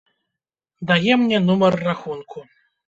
Дае 0.93 1.13
мне 1.25 1.37
нумар 1.51 1.73
рахунку. 1.91 2.39